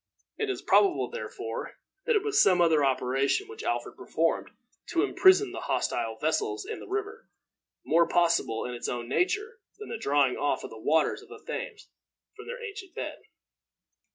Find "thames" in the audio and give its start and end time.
11.45-11.87